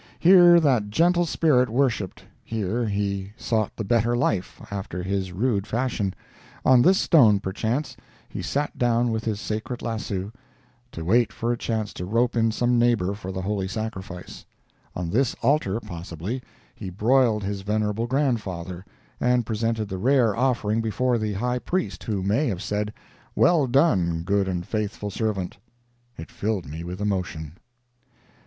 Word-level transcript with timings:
Here 0.17 0.59
that 0.59 0.89
gentle 0.89 1.27
spirit 1.27 1.69
worshipped; 1.69 2.25
here 2.43 2.87
he 2.87 3.33
sought 3.37 3.75
the 3.75 3.83
better 3.83 4.17
life, 4.17 4.59
after 4.71 5.03
his 5.03 5.31
rude 5.31 5.67
fashion; 5.67 6.15
on 6.65 6.81
this 6.81 6.97
stone, 6.97 7.39
perchance, 7.39 7.95
he 8.27 8.41
sat 8.41 8.79
down 8.79 9.11
with 9.11 9.25
his 9.25 9.39
sacred 9.39 9.83
lasso, 9.83 10.31
to 10.91 11.05
wait 11.05 11.31
for 11.31 11.51
a 11.51 11.57
chance 11.59 11.93
to 11.93 12.05
rope 12.05 12.35
in 12.35 12.51
some 12.51 12.79
neighbor 12.79 13.13
for 13.13 13.31
the 13.31 13.43
holy 13.43 13.67
sacrifice; 13.67 14.43
on 14.95 15.11
this 15.11 15.35
altar, 15.43 15.79
possibly, 15.79 16.41
he 16.73 16.89
broiled 16.89 17.43
his 17.43 17.61
venerable 17.61 18.07
grandfather, 18.07 18.83
and 19.19 19.45
presented 19.45 19.87
the 19.87 19.99
rare 19.99 20.35
offering 20.35 20.81
before 20.81 21.19
the 21.19 21.33
high 21.33 21.59
priest, 21.59 22.05
who 22.05 22.23
may 22.23 22.47
have 22.47 22.63
said, 22.63 22.91
"Well 23.35 23.67
done, 23.67 24.23
good 24.23 24.47
and 24.47 24.65
faithful 24.65 25.11
servant." 25.11 25.57
It 26.17 26.31
filled 26.31 26.65
me 26.65 26.83
with 26.83 27.01
emotion. 27.01 27.57